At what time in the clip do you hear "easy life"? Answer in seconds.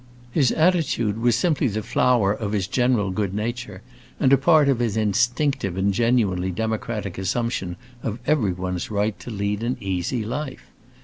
9.79-10.71